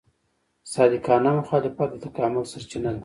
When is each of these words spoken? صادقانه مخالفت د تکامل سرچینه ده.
صادقانه 0.73 1.29
مخالفت 1.39 1.89
د 1.91 1.95
تکامل 2.05 2.43
سرچینه 2.51 2.91
ده. 2.95 2.99